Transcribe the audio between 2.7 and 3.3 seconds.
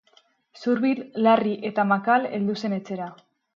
etxera.